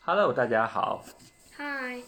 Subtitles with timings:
[0.00, 1.04] Hello，大家好
[1.58, 2.02] ，Hi.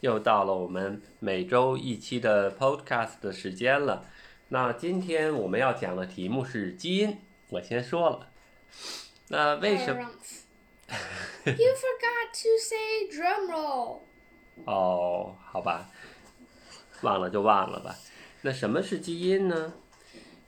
[0.00, 4.04] 又到了我们每周一期的 Podcast 的时间了。
[4.48, 7.16] 那今天我们要讲的题目是基因，
[7.48, 8.28] 我先说了。
[9.28, 10.10] 那为什么？
[11.46, 14.00] You forgot to say drum roll.
[14.66, 15.88] 哦，好吧，
[17.02, 17.96] 忘了就忘了吧。
[18.42, 19.72] 那什么是基因呢？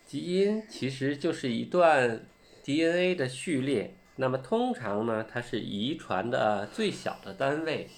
[0.06, 2.26] 基因其实就是一段
[2.62, 3.94] DNA 的序列。
[4.17, 7.89] 那么通常呢，它是遗传的最小的单位。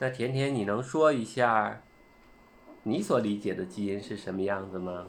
[0.00, 1.82] 那甜甜，你能说一下
[2.82, 5.06] 你所理解的基因是什么样子吗？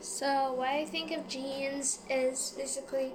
[0.00, 3.12] So, what I think of genes is basically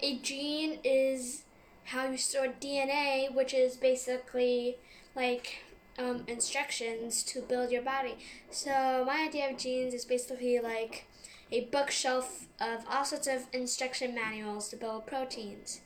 [0.00, 1.44] a gene is
[1.86, 4.76] how you store DNA, which is basically
[5.14, 5.62] like
[5.96, 8.16] um, instructions to build your body.
[8.50, 11.06] So, my idea of genes is basically like
[11.50, 15.80] a bookshelf of all sorts of instruction manuals to build proteins.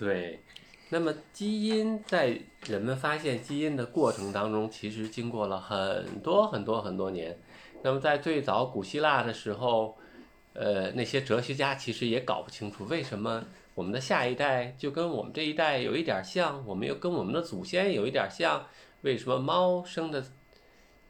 [0.00, 0.40] 对，
[0.88, 7.38] 那么基因在人们发现基因的过程当中，其实经过了很多很多很多年。
[7.82, 9.98] 那么在最早古希腊的时候，
[10.54, 18.66] 呃，那些哲学家其实也搞不清楚为什么我们的下一代就跟我们这一代有一点像，我们又跟我们的祖先有一点像，
[19.02, 20.24] 为什么猫生的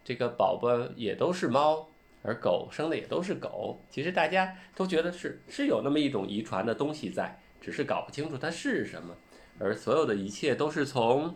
[0.04, 1.86] 这个宝宝也都是猫，
[2.22, 3.80] 而狗生的也都是狗？
[3.88, 9.16] 其实大家都觉得是是有那么一种遗传的东西在，只是搞不清楚它是什么。
[9.58, 11.34] 而所有的一切都是从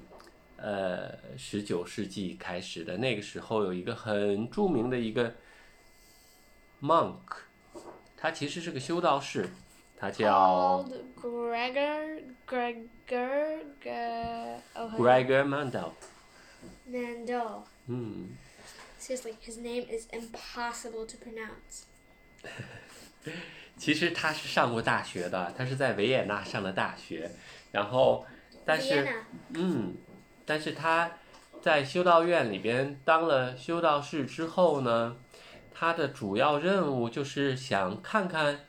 [0.57, 2.97] 呃十九世纪开始的。
[2.97, 5.35] 那个时候有一个很著名的一个
[6.81, 7.19] monk，
[8.17, 9.49] 他其实是个修道士，
[9.97, 10.85] 他叫
[11.21, 13.61] Gregor, Gregor,
[14.75, 15.91] oh, Gregor Mendel。
[16.89, 17.65] Mandel.
[17.87, 18.37] 嗯
[18.99, 21.85] ，Seriously, his name is impossible to pronounce.
[23.77, 27.31] 其实他是上过大学的，他是在维也纳上的大学，
[27.73, 28.25] 然后
[28.65, 29.07] 但是
[29.55, 29.95] 嗯，
[30.47, 31.11] 但是他
[31.61, 35.17] 在修道院里边当了修道士之后呢，
[35.73, 38.61] 他的主要任务就是想看看、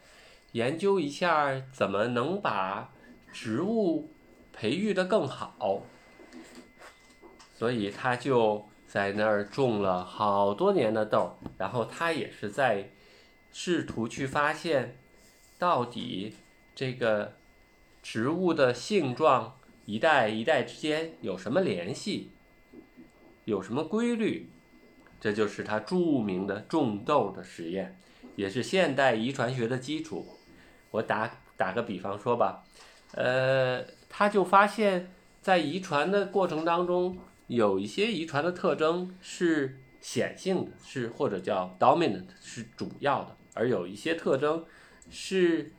[0.54, 2.92] 研究一下怎么能把
[3.32, 4.12] 植物
[4.52, 5.84] 培育的更好，
[7.54, 12.90] 所以他就在那儿种了好多年的豆，然后他也是在
[13.58, 14.98] 试图去发现，
[15.58, 16.34] 到底
[16.76, 17.38] 这个
[18.04, 22.32] 植物的性状一代一代之间有什么联系，
[23.46, 24.50] 有什么规律，
[25.22, 27.98] 这就是他著名的种豆的实验，
[28.36, 30.28] 也是现代遗传学的基础。
[30.92, 32.66] 我打打个比方说吧，
[33.14, 35.10] 呃，他就发现，
[35.42, 37.18] 在遗传的过程当中，
[37.48, 44.64] 有一些遗传的特征是显性的，是或者叫 dominant 是主要的，而有一些特征
[45.10, 45.72] 是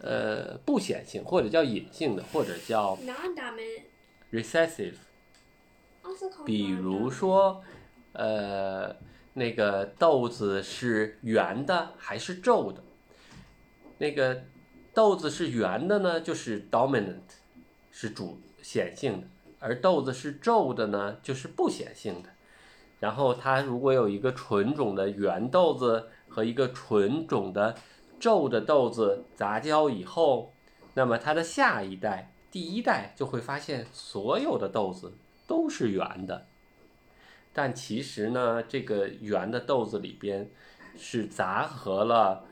[0.00, 2.98] 呃不显性或者叫隐性的，或者叫
[4.30, 4.96] recessive。
[6.44, 7.62] 比如说，
[8.12, 8.96] 呃，
[9.34, 12.82] 那个豆子是圆的还是皱的？
[13.98, 14.42] 那个
[14.92, 17.20] 豆子是圆的呢，就是 dominant，
[17.92, 19.26] 是主显性的；
[19.60, 22.30] 而豆子是皱的呢，就是不显性的。
[22.98, 27.74] 然后它如果有一个纯种的圆豆子和一个纯种的
[28.18, 30.52] 皱的豆子杂交以后，
[30.94, 35.12] 那么它的下一代，第一代就会发现所有的豆子
[35.46, 36.46] 都是圆的。
[37.52, 40.48] 但其实呢，这个圆的豆子里边
[40.96, 42.44] 是杂合了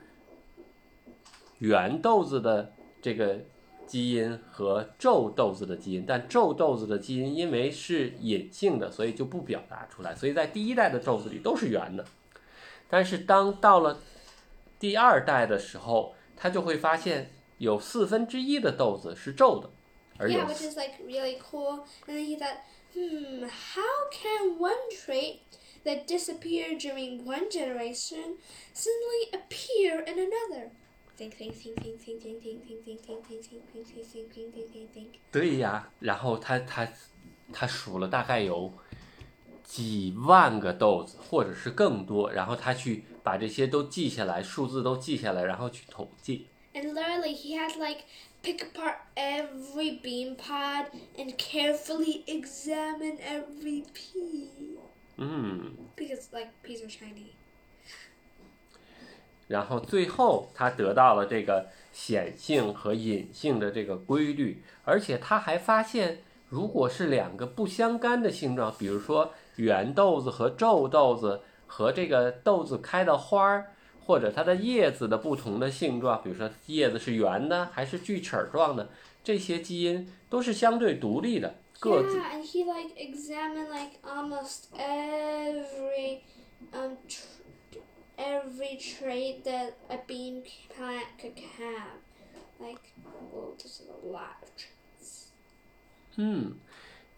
[1.60, 3.38] 圆豆子的这个
[3.86, 10.14] 基因和皱豆子的基因，但皱豆子的基因因为是隐性的，所以就不表达出来。
[10.14, 12.04] 所以在第一代的豆子里都是圆的，
[12.88, 14.00] 但是当到了
[14.78, 19.70] 第二代的时候，他就会发现有四分之一的豆子是皱的，
[20.18, 21.84] 而有 Yeah, which is like really cool.
[22.06, 22.58] And then he thought,
[22.94, 25.40] hmm, how can one trait
[25.84, 28.36] that disappeared during one generation
[28.72, 30.70] suddenly appear in another?
[31.18, 34.32] Think, think, think, think, think, think, think, think, think, think, think, think, think, think, think,
[34.32, 35.08] think, think, think, think.
[35.32, 36.88] 对呀，然后他他
[37.52, 38.72] 他数了大概有
[39.68, 46.46] 几万个豆子，或者是更多，然后他去把这些都记下来，数字都记下来，然后去统计。
[46.72, 48.04] And literally, he had like
[48.42, 50.86] pick apart every bean pod
[51.18, 54.78] and carefully examine every pea
[55.16, 57.32] 嗯，because like peas are shiny.
[59.48, 73.72] 然后最后他得到了这个显性和隐性的这个规律，而且他还发现，如果是两个不相干的性状，比如说圆豆子和皱豆子和这个豆子开的花儿，
[74.04, 78.88] 或者它的叶子的不同的性状，比如说叶子是圆的还是锯齿状的，
[79.22, 86.20] 这些基因都是相对独立的，各自 Yeah, and he like examined like almost every
[86.72, 87.80] um tr-
[88.16, 90.42] every trait that a bean
[90.74, 92.00] plant could have.
[92.60, 92.80] Like,
[93.32, 95.28] well, there's a lot of traits.
[96.16, 96.56] 嗯，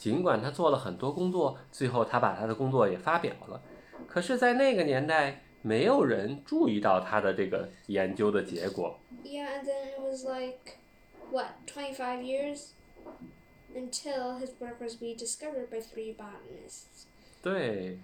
[0.00, 3.60] 尽管他做了很多工作，最后他把他的工作也发表了。
[4.08, 8.98] 可是，在那个年代，没有人注意到他的这个研究的结果。
[9.22, 10.78] Yeah, and then it was like
[11.30, 12.68] what, 25 years
[13.74, 17.04] until his work was rediscovered by three botanists.
[17.42, 17.98] 对，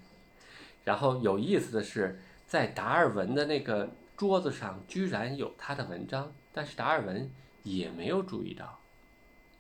[0.85, 3.89] 然后有意思的是，在达尔文的那个
[4.19, 7.31] 桌子上居然有他的文章，但是达尔文
[7.63, 8.81] 也没有注意到。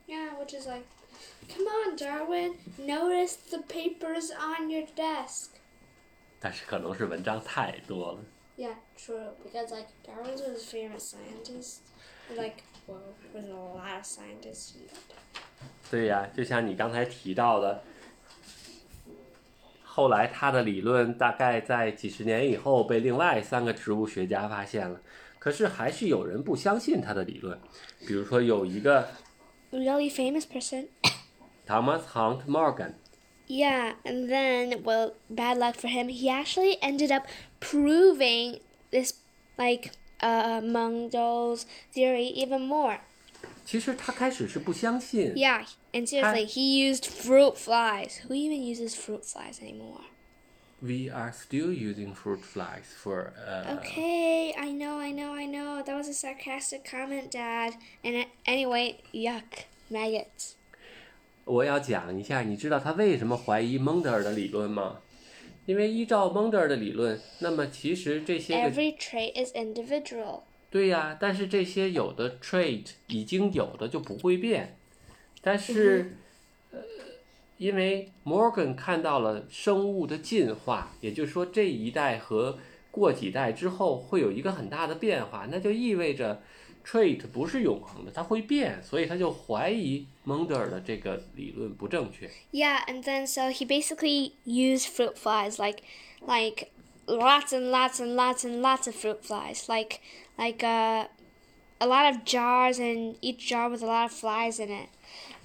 [0.06, 0.84] Yeah, which is like,
[1.47, 5.51] come on, Darwin, notice the papers on your desk.
[6.39, 8.19] 但是可能是文章太多了。
[8.57, 9.31] Yeah, true.
[9.43, 11.79] Because like Darwin was his favorite scientist.
[12.29, 12.99] And, like, well,
[13.33, 14.73] there was a lot of scientists.
[14.73, 15.15] He loved.
[15.89, 17.83] 对呀，就像你刚才提到的，
[19.83, 25.01] 后来他的理论大概在几十年以后被另外三个植物学家发现了，
[25.37, 27.59] 可是还是有人不相信他的理论。
[28.07, 29.09] 比如说有一个
[29.71, 30.87] Really famous person.
[31.65, 32.95] Thomas Hunt Morgan，
[33.47, 36.07] Yeah, and then, well, bad luck for him.
[36.09, 37.27] He actually ended up
[37.59, 38.59] proving
[38.91, 39.13] this,
[39.57, 39.91] like,
[40.21, 42.99] uh, Mungo's theory even more.
[43.65, 48.21] 其实他开始是不相信， Yeah, and seriously, he used fruit flies.
[48.27, 50.01] Who even uses fruit flies anymore?
[50.81, 55.83] We are still using fruit flies for uh, Okay, I know, I know, I know.
[55.83, 57.75] That was a sarcastic comment, Dad.
[58.03, 60.55] And uh, anyway, yuck, maggots.
[61.46, 64.98] 我要讲一下，你知道他为什么怀疑蒙德尔的理论吗？
[65.64, 70.40] 因为依照蒙德尔的理论，那么其实这些个 Every trait is individual.
[70.70, 74.76] 对呀，但是这些有的 trait 已经有的就不会变，
[75.40, 76.16] 但是，
[76.72, 76.80] 呃，
[77.58, 82.58] 因为 Morgan 看到了生物的进化，也就是说这一代和
[82.90, 86.42] 过几代之后会有一个很大的变化，那就意味着
[86.85, 92.29] trait 不是永恒的，它会变，所以他就怀疑蒙德尔的这个理论不正确。
[92.51, 95.83] Yeah, and then so he basically used fruit flies like
[96.25, 96.71] like
[97.05, 99.67] lots and lots and lots and lots of fruit flies.
[99.67, 99.99] Like
[100.37, 101.07] like uh
[101.79, 104.89] a lot of jars and each jar with a lot of flies in it.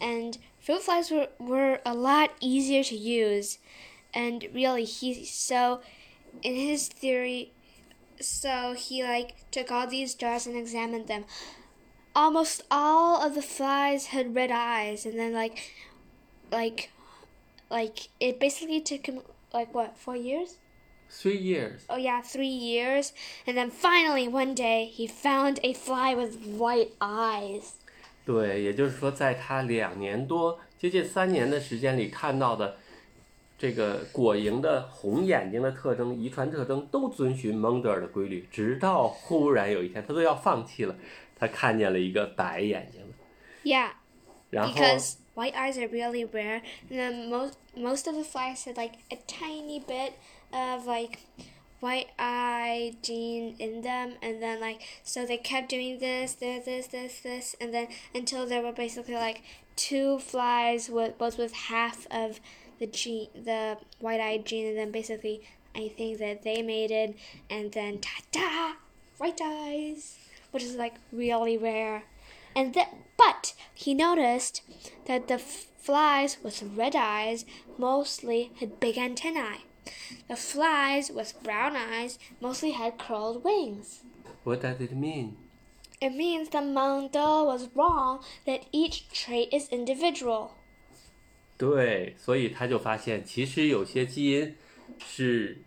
[0.00, 3.58] And fruit flies were, were a lot easier to use.
[4.12, 5.81] And really he so
[6.43, 7.52] in his theory
[8.20, 11.25] so he like took all these jars and examined them.
[12.14, 15.75] Almost all of the flies had red eyes and then like
[16.50, 16.90] like
[17.69, 19.20] like it basically took him
[19.52, 20.56] like what four years
[21.08, 23.12] Three years，oh yeah three years
[23.46, 27.75] and then finally one day he found a fly with white eyes
[28.25, 32.76] 对，也就是说，在他两年多、接近三年的时间里看到的
[33.60, 40.94] 这个果蝇的红眼睛的特征、遗传特征都遵循蒙德尔的规律，直到忽然有一天，他都要放弃了，
[41.38, 43.90] 他看见了一个白眼睛的， yeah
[44.50, 46.60] 然后 because white eyes are really rare
[46.90, 50.12] and then most most of the flies had like a tiny bit
[50.52, 51.19] of like
[51.81, 56.87] white eye gene in them and then like so they kept doing this this this
[56.88, 59.43] this this and then until there were basically like
[59.75, 62.41] two flies with both with half of
[62.81, 65.42] the gene the white-eyed gene and then basically
[65.73, 67.16] i think that they made it,
[67.50, 68.73] and then ta-da
[69.18, 70.18] white eyes
[70.52, 72.04] which is like really rare
[72.54, 74.61] and that but he noticed
[75.06, 77.45] that the flies with red eyes
[77.78, 79.61] mostly had big antennae
[80.28, 84.04] the flies with brown eyes mostly had curled wings.
[84.44, 90.54] What does it mean？It means that Mondel was wrong that each trait is individual.
[91.61, 94.56] 对，所以他就发现，其实有些基因
[94.97, 95.61] 是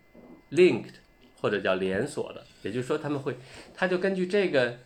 [0.51, 0.95] linked
[1.39, 3.37] 或者叫连锁的，也就是说他们会，
[3.73, 4.77] 他就根据这个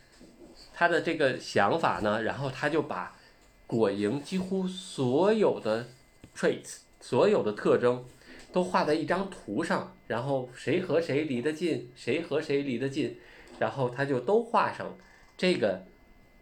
[0.72, 3.18] 他的这个想法呢，然后他就把
[3.66, 5.88] 果蝇几乎所有的
[6.36, 8.06] traits 所有的特征
[8.52, 13.18] 都画在一张图上，然后谁和谁离得近，谁和谁离得近，
[13.58, 14.96] 然后他就都画上，
[15.36, 15.82] 这个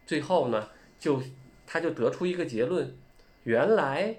[0.06, 0.68] 最后呢，
[1.00, 1.24] 就
[1.66, 2.94] 他就得出一个结论，
[3.46, 4.18] 原来。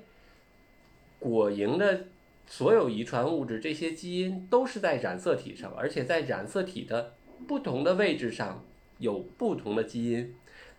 [1.19, 2.07] 果蝇的
[2.47, 7.15] 所有遗传物质，这些基因都是在染色体上，而且在染色体的
[7.47, 8.65] 不同的位置上
[8.99, 10.35] 有不同的基因。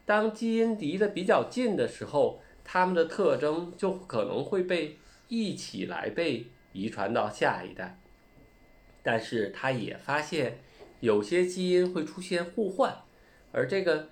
[0.06, 8.00] 当基因离得比较近的时候，它们的特征就可能会被一起来被遗传到下一代。
[9.04, 10.60] 但是他也发现，
[11.00, 13.04] 有些基因会出现互换，
[13.52, 14.10] 而这个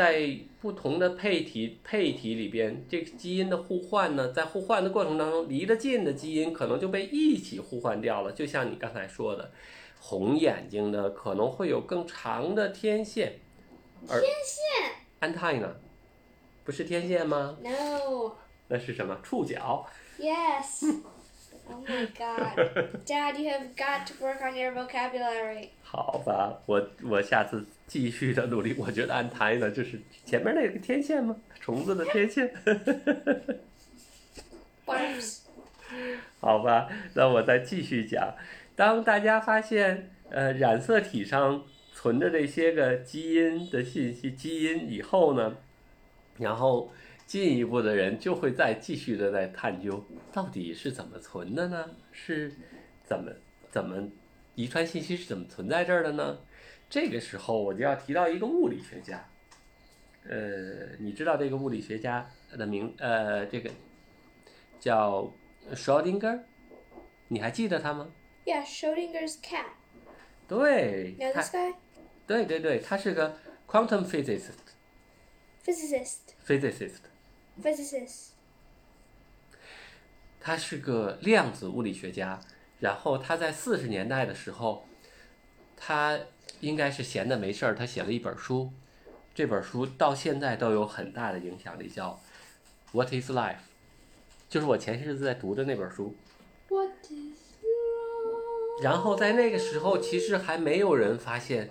[0.00, 8.32] 在不同的配体配体里边，这个基因的互换呢，在互换的过程当中，离得近的基因可能就被一起互换掉了。
[8.32, 9.50] 就像你刚才说的，
[10.00, 13.40] 红眼睛的可能会有更长的天线，
[14.08, 15.68] 而天线 antenna
[16.64, 18.32] 不是天线吗？No.
[18.68, 19.18] 那是什么？
[19.22, 19.86] 触角。
[20.18, 20.94] Yes.
[21.72, 22.56] oh my god.
[23.06, 25.68] Dad, you have got to work on your vocabulary.
[25.82, 28.74] 好吧，我我下次继续的努力。
[28.78, 31.36] 我觉得 antenna 就是前面那个天线吗？
[31.60, 32.52] 虫子的天线。
[36.40, 38.34] 好吧，那我再继续讲。
[38.74, 41.62] 当大家发现呃染色体上
[41.92, 45.56] 存着这些个基因的信息基因以后呢，
[46.38, 46.90] 然后
[47.30, 51.88] 进一步的人就会再继续的在探究到底是怎么存的呢？
[52.10, 52.52] 是
[53.04, 53.30] 怎么
[53.70, 54.10] 怎么
[54.56, 56.40] 遗传信息是怎么存在这儿的呢？
[56.88, 59.24] 这个时候我就要提到一个物理学家，
[60.24, 63.70] 呃，你知道这个物理学家的名呃这个
[64.80, 65.32] 叫
[65.72, 66.40] Schrodinger，
[67.28, 68.10] 你还记得他吗
[68.44, 69.66] ？Yeah, Schrodinger's cat.
[70.48, 71.74] 对，Know 他 this guy?
[72.26, 74.58] 对对对，他是个 quantum physicist
[75.64, 76.34] Physicist.
[76.44, 77.02] physicist，
[77.62, 78.28] Physicist.
[80.40, 82.40] 他是个量子物理学家。
[82.80, 84.86] 然后他在四十年代的时候，
[85.76, 86.18] 他
[86.60, 88.72] 应该是闲的没事儿，他写了一本书，
[89.34, 92.18] 这本书到现在都有很大的影响力，叫
[92.96, 93.54] 《What Is Life》，
[94.48, 96.14] 就是我前些日子在读的那本书。
[96.70, 98.82] What is life？
[98.82, 101.68] 然后在那个时候，其实还没有人发现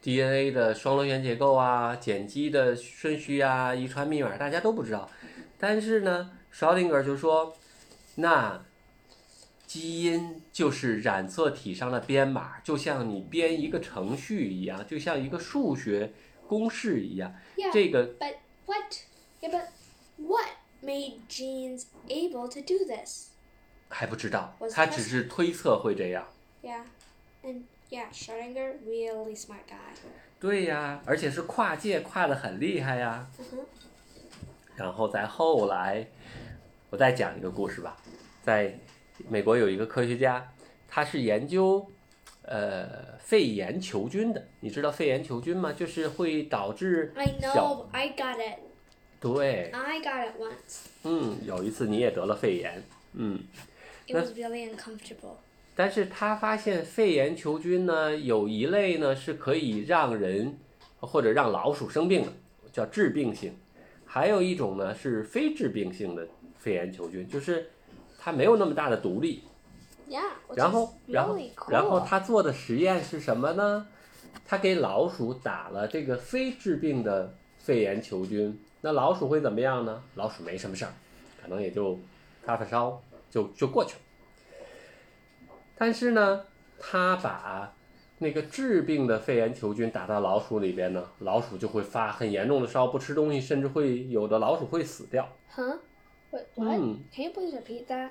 [0.00, 5.10] DNA 的双螺旋结构啊、碱基的顺序啊、遗传密码，大家都不知道。
[5.62, 7.56] 但是呢，Schrödinger 就说，
[8.16, 8.64] 那
[9.64, 16.12] 基因就是染色体上的编码，就像你编一个程序一样，就像一个数学
[16.48, 17.32] 公式一样。
[17.56, 18.34] Yeah, 这个 but
[18.66, 18.92] what?
[19.40, 19.66] Yeah, but
[20.16, 20.48] what
[20.82, 23.28] made genes able to do this?
[23.88, 26.26] 还不知道，他只是推测会这样。
[26.64, 26.82] Yeah,
[27.44, 29.94] and yeah, Schrodinger, really smart guy.
[30.40, 33.28] 对呀，而且是跨界跨的很厉害呀。
[33.38, 33.64] Uh-huh.
[34.76, 36.06] 然后再后来，
[36.90, 37.96] 我再讲一个故事吧。
[38.42, 38.78] 在
[39.28, 40.52] 美国有一个科学家，
[40.88, 41.86] 他是研究
[42.42, 44.44] 呃肺炎球菌的。
[44.60, 45.72] 你知道肺炎球菌吗？
[45.72, 48.58] 就是会导致 I 小 know, I got it.
[49.20, 50.86] 对，I got it once.
[51.04, 53.38] 嗯，有一次你也得了肺炎，嗯
[54.08, 55.36] ，It was really uncomfortable.
[55.76, 60.58] 但是他发现肺炎球菌呢，有一类呢是可以让人
[60.98, 62.32] 或者让老鼠生病的，
[62.72, 63.52] 叫致病性；
[64.14, 66.28] 还有一种呢是非致病性的
[66.58, 67.70] 肺炎球菌，就是
[68.18, 69.42] 它没有那么大的毒力。
[70.06, 71.38] Yeah, 然后，然后.
[71.70, 73.86] 然后他做的实验是什么呢？
[74.46, 80.02] 他给老鼠打了这个非致病的肺炎球菌，那老鼠会怎么样呢？
[80.16, 80.92] 老鼠没什么事儿，
[81.40, 81.98] 可能也就
[82.44, 83.00] 发发烧，
[83.30, 84.00] 就就过去了。
[85.78, 86.44] 但是呢，
[86.78, 87.72] 他把
[88.22, 95.28] 那个致病的肺炎球菌打到老鼠里边呢，老鼠就会发很严重的烧，不吃东西，甚至会有的老鼠会死掉。
[95.52, 95.78] Huh?
[96.30, 96.44] What?
[96.54, 96.78] What?
[96.78, 96.96] Hmm.
[97.12, 98.10] Can you please repeat that?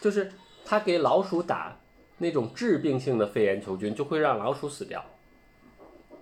[0.00, 0.30] 就是
[0.64, 1.76] 他给老鼠打
[2.18, 5.04] 那种致病性的肺炎球菌，就会让老鼠死掉，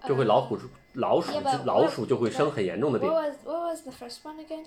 [0.07, 0.59] 就会老虎
[0.95, 3.13] 老鼠 Yeah, but 老鼠就会生很严重的 What 病。
[3.13, 4.65] was what was the first one again?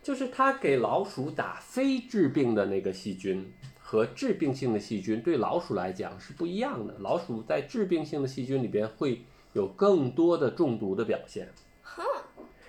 [0.00, 3.52] 就是他给老鼠打非致病的那个细菌
[3.90, 6.94] 和致病性的细菌，对老鼠来讲是不一样的。
[6.98, 9.22] 老鼠在致病性的细菌里边会
[9.54, 11.48] 有更多的中毒的表现。
[11.82, 12.02] Huh?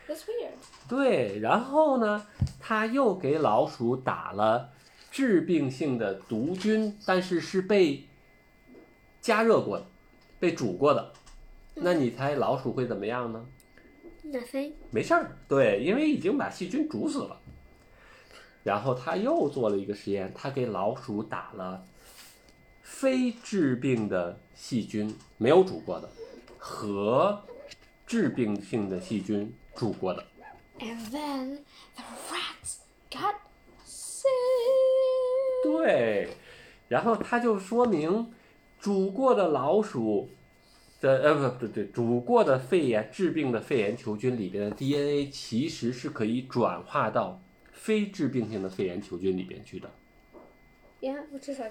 [0.07, 0.53] That's weird.
[0.87, 2.25] 对，然后呢，
[2.57, 4.69] 他又给老鼠打了
[5.11, 8.05] 致病性的毒菌，但是是被
[9.19, 9.85] 加热过的，
[10.39, 11.11] 被煮过的。
[11.75, 13.45] 那你猜老鼠会怎么样呢
[14.23, 14.71] ？Nothing.
[14.89, 17.37] 没事儿，对，因为已经把细菌煮死了。
[18.63, 21.85] 然后他又做了一个实验，他给老鼠打了
[22.81, 26.09] 非致病的细菌，没有煮过的，
[26.57, 27.41] 和
[28.05, 30.25] 致病性的细菌煮过的。
[30.79, 31.59] And then
[31.95, 32.77] the rats
[33.09, 33.35] got
[33.85, 34.25] sick.
[35.63, 36.29] 对，
[36.87, 38.31] 然后他就说明
[38.79, 40.29] 煮过的老鼠
[41.01, 47.41] 的呃不不对，煮过的肺炎致病的肺炎球菌里边的 DNA 其实是可以转化到
[47.79, 49.89] 非致病性的肺炎球菌里边去的。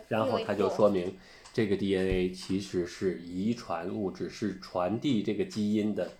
[0.08, 1.18] 然后它就说明
[1.52, 6.10] 这个 DNA 其实是遗传物质，是传递这个基因的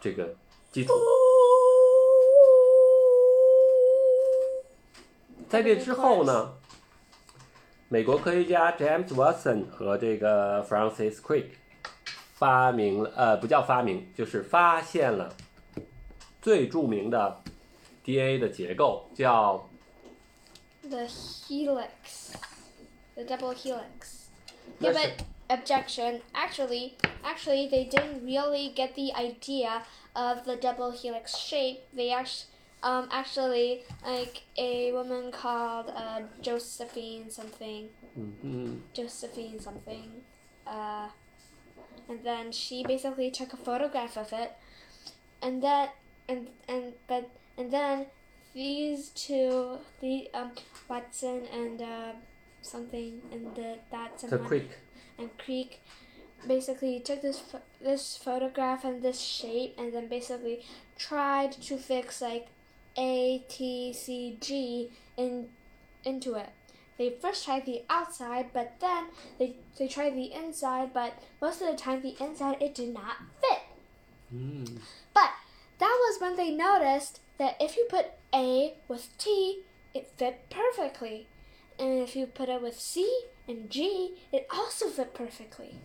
[0.00, 0.36] 这个
[0.70, 0.92] 基础。
[5.48, 6.54] 在这之后呢，
[7.88, 11.46] 美国科学家 James Watson 和这个 Francis Crick，
[12.34, 15.34] 发明了，呃，不叫发明，就是发现了
[16.40, 17.42] 最著名的
[18.05, 19.67] DNA 的结构，叫
[20.89, 21.05] The
[21.47, 22.33] helix.
[23.15, 24.27] The double helix.
[24.79, 25.11] 那 Yeah, 是 but
[25.49, 26.21] objection.
[26.33, 26.93] Actually,
[27.23, 31.81] actually, they didn't really get the idea of the double helix shape.
[31.95, 32.47] They actually,
[32.81, 40.23] um, actually, like a woman called uh, Josephine something, 嗯嗯 Josephine something,
[40.65, 41.07] uh,
[42.09, 44.51] and then she basically took a photograph of it,
[45.41, 45.89] and then
[46.27, 48.06] and and but and then
[48.54, 50.52] these two, the um
[50.88, 52.12] Watson and uh,
[52.62, 55.82] something and the that's and The Creek，and Creek
[56.46, 57.42] basically took this
[57.80, 60.64] this photograph and this shape and then basically
[60.96, 62.48] tried to fix like
[62.96, 65.48] A T C G in
[66.04, 66.50] into it.
[66.96, 69.06] They first tried the outside, but then
[69.38, 73.16] they they tried the inside, but most of the time the inside it did not
[73.40, 73.60] fit.
[74.32, 74.64] 嗯
[75.14, 75.30] But
[75.79, 81.27] that was when they noticed that if you put A with T, it fit perfectly.
[81.79, 83.05] And if you put it with C
[83.47, 85.75] and G, it also fit perfectly.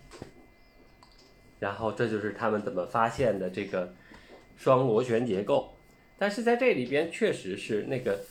[1.58, 3.94] 然后这就是他们怎么发现的这个
[4.56, 5.74] 双螺旋结构。
[6.18, 8.24] 但是在这里边确实是那个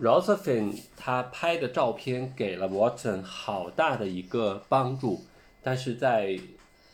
[0.00, 5.24] Rosephine 他拍的照片给了 Watson 好大的一个帮助，
[5.62, 6.38] 但是在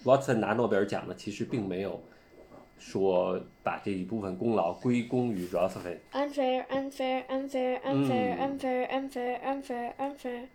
[0.05, 2.03] Watson 拿诺贝尔奖呢，其实并没有
[2.86, 6.00] 说把这一部分功劳归功于 Rosephine。
[6.12, 10.48] Unfair, unfair, unfair, unfair, unfair, unfair, unfair, unfair.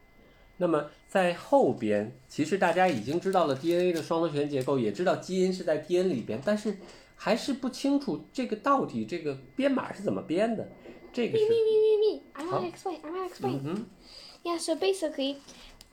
[0.58, 6.76] 那么在后边，其实大家已经知道了 DNA 的双螺旋结构，也知道基因是在 DNA 里边，但是
[7.16, 10.68] 还是不清楚这个到底这个编码是怎么编的。
[11.12, 12.22] 这个是 Me, me, me, me, me.
[12.34, 13.00] I want to explain.
[13.02, 15.36] I want to explain.，Yeah, so basically,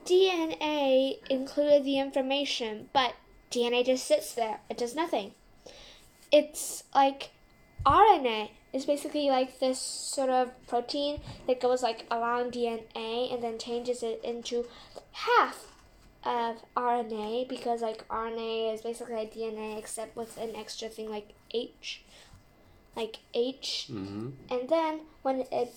[0.04, 3.14] DNA included the information, but
[3.50, 4.60] DNA just sits there.
[4.68, 5.30] It does nothing.
[6.32, 7.30] It's like
[7.84, 13.58] RNA is basically like this sort of protein that goes like along DNA and then
[13.58, 14.66] changes it into
[15.12, 15.72] half
[16.24, 21.32] of RNA because like RNA is basically like DNA except with an extra thing like
[21.52, 22.02] H,
[22.96, 25.72] like H 嗯 and then when it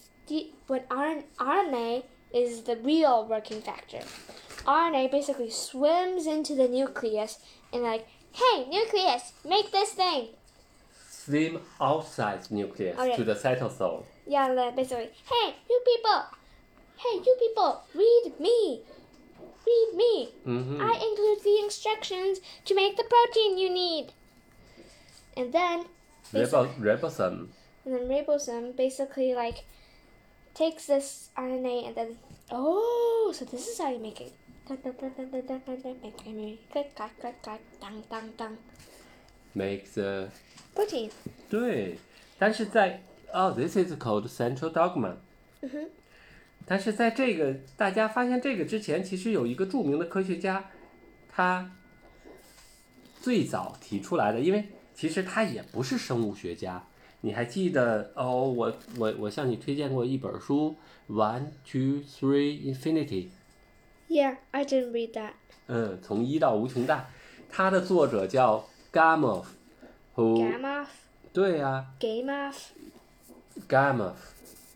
[0.67, 4.01] when RN- RNA is the real working factor,
[4.65, 7.39] RNA basically swims into the nucleus
[7.73, 10.29] and like, hey nucleus, make this thing.
[11.25, 13.15] ，swim outside nucleus Okay.
[13.15, 14.03] to the cytosol。
[14.25, 16.21] Yeah, like, basically, hey you people,
[16.97, 18.83] hey you people, read me,
[19.65, 20.29] read me.
[20.45, 24.13] 嗯哼，I include the instructions to make the protein you need.
[25.35, 25.85] And then,
[26.33, 27.49] Ribo ribosome。
[27.85, 29.65] and then ribosome basically like
[30.53, 32.17] takes this RNA and then
[32.51, 34.33] oh, so this is how you make it.
[39.55, 40.29] Make the
[41.49, 41.97] 对，
[42.37, 45.13] 但是在哦、t h i s is called central dogma。
[45.61, 45.89] 嗯哼。
[46.65, 50.69] 但是在这个大家发现这个之前，其实有一个著名的科学家，
[51.27, 51.71] 他
[53.21, 56.85] 最早提出来的，因为其实他也不是生物学家。
[57.21, 58.47] 你还记得哦？
[58.47, 60.75] 我我我向你推荐过一本书
[61.13, 63.27] 《One Two Three Infinity》
[64.07, 65.31] ，Yeah, I didn't read that.
[65.67, 67.09] 嗯，从一到无穷大，
[67.49, 68.65] 它的作者叫
[70.21, 70.85] Gamow?
[71.31, 72.53] 对呀、Gamow?
[73.67, 74.13] Gamow。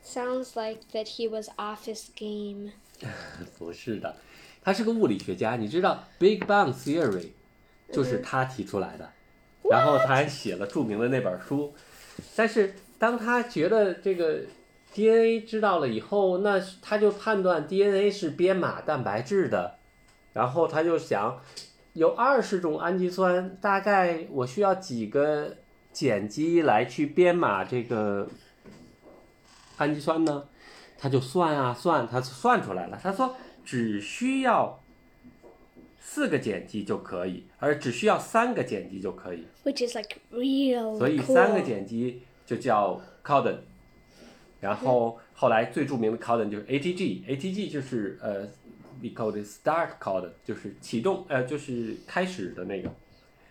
[0.03, 2.71] Sounds like that he was off his game.
[3.57, 4.15] 不是的，
[4.61, 5.55] 他是个物理学家。
[5.55, 7.29] 你知道 Big Bang Theory
[7.91, 9.11] 就是他提出来的，
[9.69, 11.73] 然后他还写了著名的那本书。
[12.35, 14.41] 但是当他觉得这个
[14.93, 19.77] DNA 知道了以后，那他就判断 DNA 是编码蛋白质的，
[20.33, 21.41] 然后他就想，
[21.93, 25.55] 有二十种氨基酸，大概我需要几个
[25.93, 28.27] 碱基来去编码这个
[29.77, 30.45] 氨基酸呢？
[30.97, 32.99] 他就算啊算，他算出来了。
[33.01, 34.81] 他说只需要
[35.99, 39.45] 四个碱基就可以，而只需要三个碱基就可以。
[39.63, 43.57] Which is like real 所以三个碱基就叫 codon。
[44.61, 48.47] 然后后来最著名的 codon 就是 ATG，ATG 就是呃
[49.03, 52.89] ，we call it start codon，就是启动呃就是开始的那个。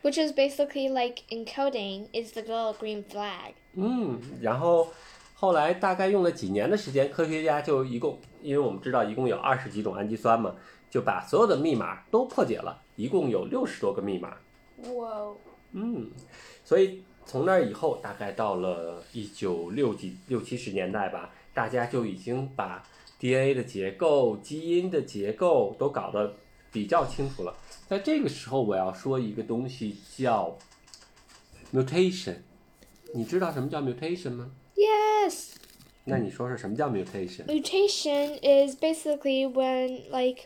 [0.02, 3.52] Which is basically like encoding is the little green flag.
[3.74, 4.88] 嗯，然后
[5.34, 10.56] 后来大概用了几年的时间，科学家就一共，因为我们知道一共有二十几种氨基酸嘛，
[10.90, 14.36] 就把所有的密码都破解了，一共有六十多个密码。
[14.82, 15.36] Whoa.
[15.70, 16.10] 嗯，
[16.64, 22.82] 所以从那以后，大概到了一九六几六七十年代吧，大家就已经把
[23.21, 26.33] DNA 的结构、基因的结构都搞得
[26.71, 27.55] 比较清楚了。
[27.87, 30.57] 在这个时候，我要说一个东西叫
[31.73, 32.35] mutation。
[33.13, 34.51] 你知道什么叫 mutation 吗？
[34.75, 35.55] Yes.
[36.03, 37.45] 那你说说什么叫 mutation？
[37.45, 40.45] Mutation is basically when like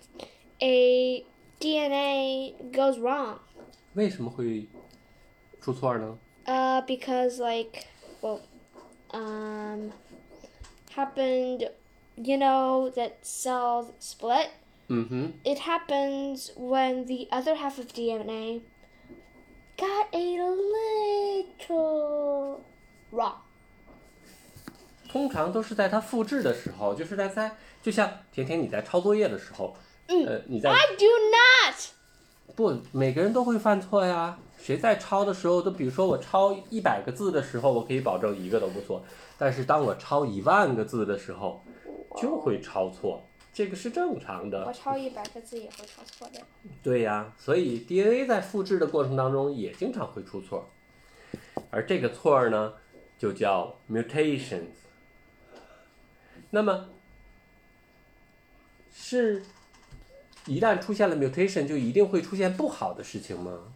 [0.60, 1.24] a
[1.60, 3.40] DNA goes wrong.
[3.94, 4.68] 为什么会
[5.60, 6.18] 出错呢？
[6.46, 7.86] Uh, because like,
[8.22, 8.40] well,
[9.12, 9.92] um,
[10.96, 11.70] happened.
[12.17, 14.49] You know that cells split.
[14.89, 18.63] 嗯哼，It happens when the other half of DNA
[19.77, 20.39] got a
[21.69, 22.61] little
[23.13, 23.35] wrong.
[25.09, 29.77] 通常都是在它复制的时候，就是在在，就像甜甜你在抄作业的时候，
[30.07, 31.75] 呃，你在 I do not.
[32.55, 34.39] 不，每个人都会犯错呀。
[34.59, 39.05] 谁在抄的时候都，比如说我抄一百个字的时候，我可以保证一个都不错。
[39.37, 41.63] 但是当我抄一万个字的时候，
[42.17, 44.65] 就会抄错，这个是正常的。
[44.67, 46.41] 我抄一百个字也会抄错的。
[46.83, 50.69] 对呀，所以 DNA 在复制的过程当中也经常会出错，
[51.71, 52.73] 而这个错儿呢，
[53.19, 54.75] 就叫 mutations。
[56.51, 56.89] 那么，
[58.93, 59.43] 是
[60.47, 63.75] 一旦出现了 mutation，就一定会出现不好的事情吗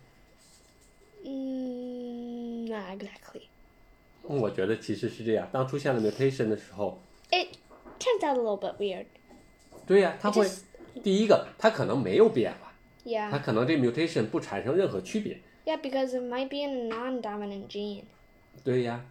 [1.23, 3.43] ？Mm, not exactly.
[4.23, 7.57] 我觉得其实是这样，当出现了 mutation 的时候，It
[8.00, 9.06] turns out a little bit weird.
[9.86, 10.62] 对呀，它会 just-
[11.04, 13.42] 第一个，它可能没有变化，它 Yeah.
[13.42, 18.04] 可能这 mutation 不产生任何区别， Yeah, because it might be a non-dominant gene.
[18.64, 19.06] 对呀。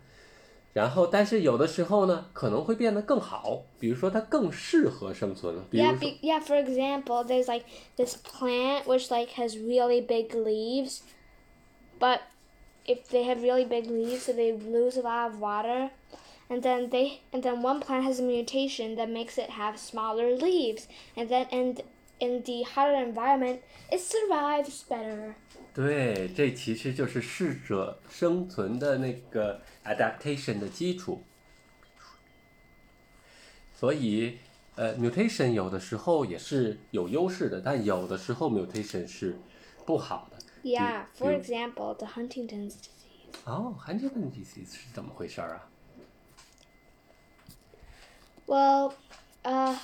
[0.72, 5.64] 然后，但是有的时候呢，可能会变得更好，比如说它更适合生存了。
[5.70, 6.40] 比如 Yeah, 说， be, yeah.
[6.40, 11.02] For example, there's like this plant which like has really big leaves,
[12.00, 12.18] but
[12.86, 15.90] if they have really big leaves, so they lose a lot of water,
[16.48, 20.36] and then they and then one plant has a mutation that makes it have smaller
[20.36, 21.82] leaves, and then and
[22.20, 25.34] in the hotter environment, it survives better.
[25.74, 31.22] 对，这其实就是适者生存的那个 adaptation 的基础。
[33.74, 34.38] 所以，
[34.76, 39.36] 呃，mutation 有的时候也是有优势的，但有的时候 mutation 是
[39.84, 40.38] 不好的。
[40.62, 41.06] Yeah.
[41.18, 43.34] For do- example, the Huntington's disease.
[43.44, 45.68] 哦，Huntington disease 是怎么回事儿啊？
[48.48, 48.94] Well,
[49.44, 49.76] uh,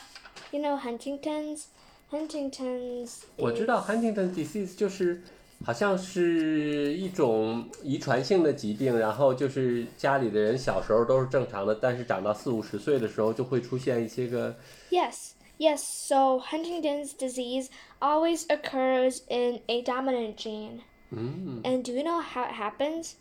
[0.53, 1.64] you know Huntington's.
[2.11, 3.23] Huntington's.
[3.37, 5.23] 我知道 Huntington disease 就是
[5.64, 14.57] 好像是一种遗传性的疾病，然后就是家里的人小时候都是正常的，但是长到四五十岁的时候就会出现一些个
[14.90, 15.79] Yes, yes.
[15.79, 17.68] So Huntington's disease
[18.01, 20.81] always occurs in a dominant gene.
[21.11, 23.12] 嗯 And do you know how it happens?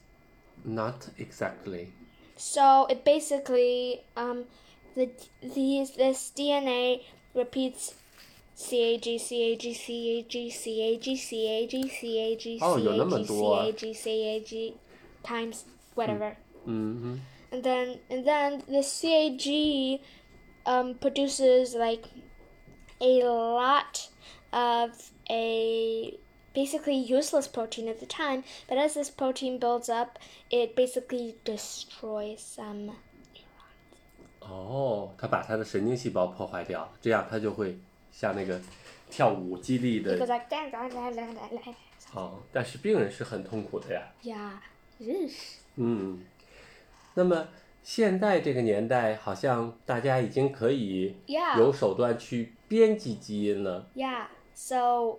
[0.64, 1.90] Not exactly.
[2.38, 4.46] So it basically um
[4.95, 5.11] the
[5.43, 7.03] these this DNA
[7.35, 7.95] repeats
[8.57, 13.67] CAG CAG CAG CAG CAG CAG 哦，有那么多啊。
[13.67, 14.75] CAG CAG
[15.23, 15.63] times
[15.97, 16.37] whatever.
[16.67, 20.01] 嗯 and then and then the CAG
[20.67, 22.05] um, produces like
[23.01, 24.09] a lot
[24.53, 26.19] of a
[26.55, 30.19] basically useless protein at the time, but as this protein builds up,
[30.51, 32.97] it basically destroys some.
[34.49, 37.79] 哼，哦，他把他的神经细胞破坏掉，这样他就会
[38.13, 38.61] 像那个
[39.11, 40.41] 跳舞激励的 da.
[42.13, 44.03] 哦，但是病人是很痛苦的呀。
[44.23, 44.53] yeah.
[45.01, 45.57] Eesh.
[45.77, 46.21] 嗯，
[47.15, 47.49] 那么
[47.83, 51.17] 现在这个年代，好像大家已经可以
[51.59, 53.89] 有手段去编辑基因了。
[53.97, 54.27] Yeah.
[54.55, 55.19] So,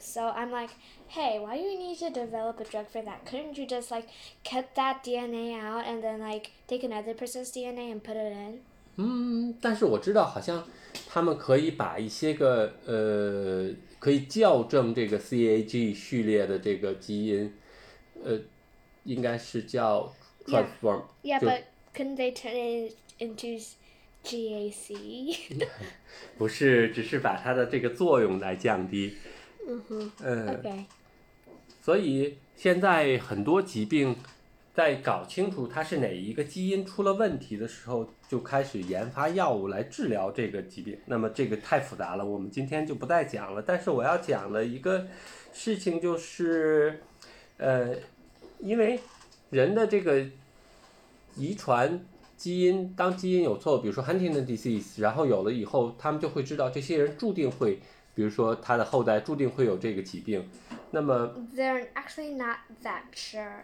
[0.00, 0.70] so I'm like,
[1.08, 3.24] hey, why do you need to develop a drug for that?
[3.24, 4.06] Couldn't you just like
[4.44, 8.60] cut that DNA out and then like take another person's DNA and put it in?
[8.98, 10.66] 嗯，但是我知道，好像
[11.08, 17.52] 他们可以把一些个呃，可以校正这个 CAG 序列的这个基因，
[18.24, 18.38] 呃，
[19.04, 20.10] 应该是叫
[20.46, 20.64] Yeah.
[20.64, 21.62] transform， Yeah, 就 but
[21.94, 23.76] couldn't they turn it into s-
[24.24, 25.66] GAC?
[26.38, 29.16] 不是，只是把它的这个作用来降低。
[29.71, 30.09] mm-hmm.
[30.23, 30.85] 嗯，
[31.81, 34.15] 所以现在很多疾病，
[34.73, 40.97] 在搞清楚它是哪一个基因出了问题的时候，就开始研发药物来治疗这个疾病。
[41.05, 43.61] 那么这个太复杂了，我们今天就不再讲了。
[43.61, 45.07] 但是我要讲的一个
[45.51, 47.01] 事情就是，
[47.57, 47.95] 呃，
[48.59, 48.99] 因为
[49.49, 50.25] 人的这个
[51.35, 52.05] 遗传
[52.37, 57.79] 基因，当基因有错，比如说 Huntington disease，然后有了以后，他们就会知道这些人注定会，
[58.13, 60.47] 比如说他的后代注定会有这个疾病。
[60.91, 63.63] 那么 They're actually not that sure.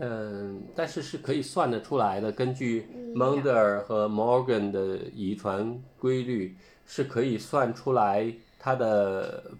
[0.00, 2.30] 嗯，但是是可以算得出来的。
[2.30, 6.56] 根据嗯 Munder 和 Morgan 的遗传规律，
[6.86, 9.50] 是可以算出来它的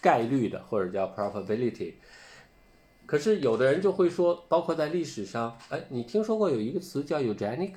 [0.00, 1.94] 概率的，或者叫 probability。
[3.06, 7.74] 可是有的人就会说，包括在历史上，哎，你听说过有一个词叫 eugenic？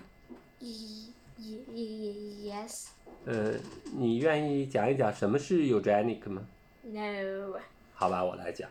[3.28, 3.54] 呃，
[3.94, 6.42] 你愿意讲一讲什么是 eugenic 吗
[6.82, 7.60] ？No.
[7.94, 8.70] 好吧，我来讲。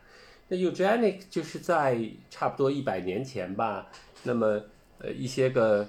[0.48, 3.86] 那 eugenic 就是在差不多一百年前吧，
[4.22, 4.58] 那么
[4.98, 5.86] 呃一些个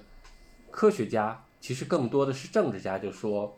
[0.69, 3.57] 科学家，其实更多的是政治家，就说，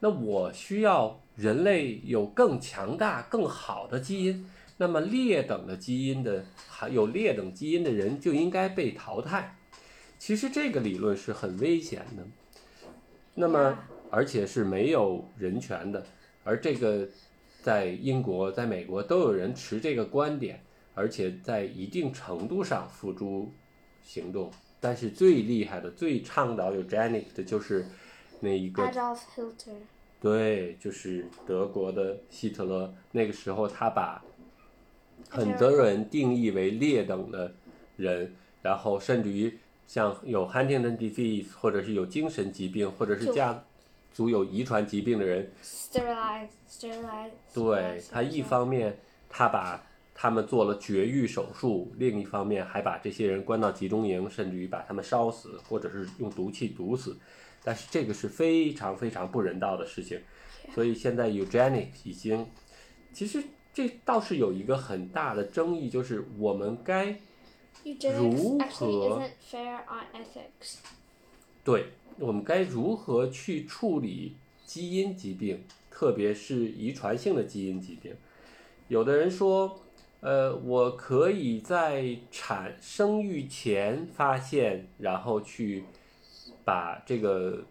[0.00, 9.58] 那我需要人类有更强大、更好的基因，那么劣等的基因的还有劣等基因的人就应该被淘汰。
[10.18, 12.24] 其实这个理论是很危险的，
[13.34, 13.78] 那么
[14.10, 16.04] 而且是没有人权的，
[16.44, 17.08] 而这个
[17.62, 20.62] 在英国、在美国都有人持这个观点，
[20.94, 23.52] 而且在一定程度上付诸
[24.02, 24.50] 行动。
[24.78, 27.86] 但是最厉害的、最倡导 eugenic 的就是
[28.40, 29.74] 那一个 Adolf Hitler.
[30.20, 32.94] 对，就是德国的希特勒。
[33.12, 34.22] 那个时候，他把
[35.28, 37.52] 很多人定义为劣等的
[37.96, 43.64] 人，然后甚至于像有 Huntington disease，或者是有精神疾病，或者是就家
[44.16, 46.48] 族有遗传疾病的人，Sterilized.
[46.70, 47.32] Sterilized.
[47.52, 48.98] 对他一方面
[49.28, 57.14] 他把他们做了绝育手术，另一方面还把这些人关到集中营，甚至于把他们烧死，或者是用毒气毒死。
[57.62, 60.18] 但是这个是非常非常不人道的事情，
[60.74, 62.46] 所以现在 eugenic 已经，
[63.12, 67.20] 其实这倒是有一个很大的争议，就是我们该
[67.84, 70.78] 如何 fair on ethics.
[71.62, 78.14] 对我们该如何去处理基因疾病，特别是遗传性的基因疾病。
[78.88, 79.80] 有的人说，
[80.20, 85.84] 呃，我可以在产生育前发现，然后去
[86.64, 87.64] 把这个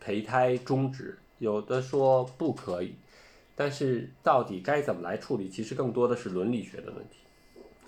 [0.00, 1.18] 胚胎终止。
[1.38, 2.94] 有的说不可以，
[3.54, 7.18] 但是到底该怎么来处理，其实更多的是伦理学的问题。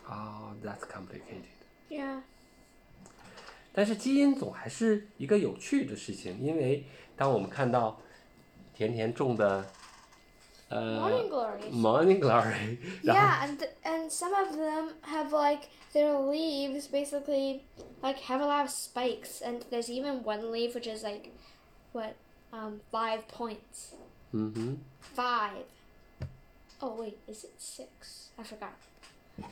[0.04, 1.56] 啊、t h a t s complicated。
[1.88, 2.20] Yeah.
[3.75, 7.99] 但是基因总还是一个有趣的事情，因为当我们看到
[8.73, 9.65] 甜甜种的，
[10.69, 11.71] 呃 Morning glories.
[11.71, 17.61] morning glory，然后 Yeah, and and some of them have like their leaves basically
[18.01, 21.29] like have a lot of spikes, and there's even one leaf which is like
[21.93, 22.13] what
[22.51, 23.93] um five points.
[24.31, 24.77] 嗯哼，
[25.15, 25.65] Five.
[26.79, 28.31] Oh wait, is it six?
[28.37, 28.71] I forgot.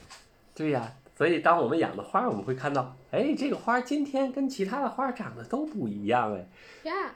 [0.55, 6.45] 对呀， 所以当我们养的花，我们会看到，哎，这个花今天跟其他的花长得都不一样哎，
[6.83, 7.09] Yeah,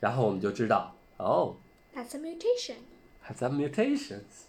[0.00, 1.56] 然后我们就知道，哦
[1.94, 2.76] that's a mutation.
[3.26, 4.46] ，have some mutations，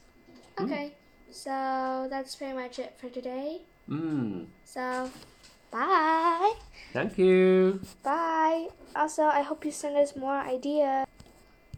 [0.55, 0.91] Okay,
[1.31, 1.49] so
[2.09, 3.61] that's pretty much it for today.
[3.87, 5.09] 嗯 So,
[5.71, 6.53] bye.
[6.93, 7.79] ，thank you。
[8.03, 8.69] Bye.
[8.93, 11.05] Also, I hope you send us more ideas.